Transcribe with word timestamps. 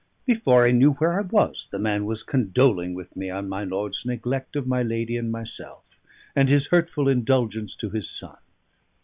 Before 0.25 0.65
I 0.65 0.71
knew 0.71 0.93
where 0.93 1.19
I 1.19 1.21
was 1.21 1.69
the 1.71 1.77
man 1.77 2.07
was 2.07 2.23
condoling 2.23 2.95
with 2.95 3.15
me 3.15 3.29
on 3.29 3.47
my 3.47 3.63
lord's 3.63 4.03
neglect 4.03 4.55
of 4.55 4.65
my 4.65 4.81
lady 4.81 5.15
and 5.15 5.31
myself, 5.31 5.99
and 6.35 6.49
his 6.49 6.65
hurtful 6.69 7.07
indulgence 7.07 7.75
to 7.75 7.91
his 7.91 8.09
son. 8.09 8.39